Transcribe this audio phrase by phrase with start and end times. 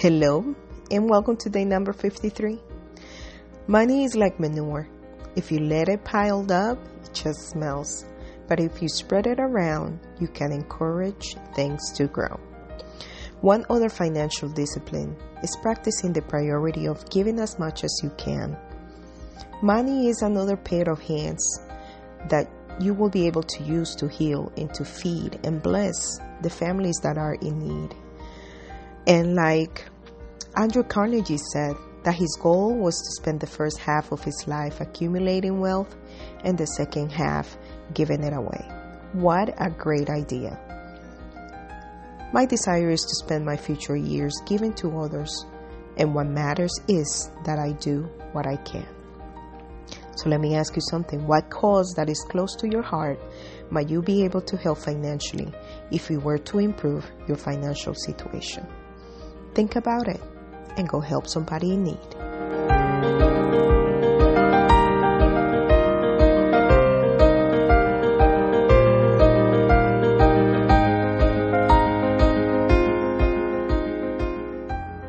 [0.00, 0.54] Hello,
[0.92, 2.60] and welcome to day number 53.
[3.66, 4.88] Money is like manure.
[5.34, 8.04] If you let it piled up, it just smells.
[8.46, 12.38] But if you spread it around, you can encourage things to grow.
[13.40, 18.56] One other financial discipline is practicing the priority of giving as much as you can.
[19.62, 21.44] Money is another pair of hands
[22.28, 26.50] that you will be able to use to heal and to feed and bless the
[26.50, 27.96] families that are in need.
[29.08, 29.88] And like
[30.54, 34.80] Andrew Carnegie said, that his goal was to spend the first half of his life
[34.80, 35.94] accumulating wealth
[36.44, 37.58] and the second half
[37.92, 38.66] giving it away.
[39.12, 40.58] What a great idea!
[42.32, 45.44] My desire is to spend my future years giving to others,
[45.96, 48.86] and what matters is that I do what I can.
[50.16, 51.26] So let me ask you something.
[51.26, 53.18] What cause that is close to your heart
[53.70, 55.52] might you be able to help financially
[55.90, 58.66] if you were to improve your financial situation?
[59.54, 60.20] Think about it
[60.76, 62.17] and go help somebody in need.